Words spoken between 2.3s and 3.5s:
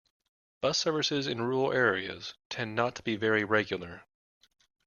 tend not to be very